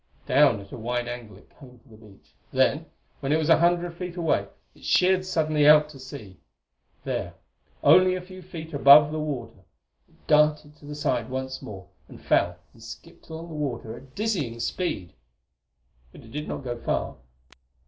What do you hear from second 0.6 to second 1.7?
a wide angle it